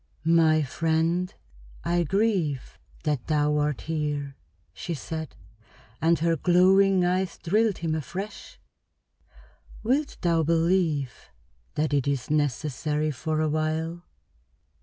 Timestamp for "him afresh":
7.77-8.59